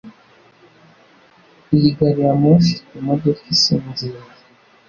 Iyi 1.75 1.89
gari 1.97 2.21
ya 2.27 2.33
moshi 2.41 2.71
ifite 2.75 2.93
imodoka 3.01 3.43
isinziriye? 3.55 4.19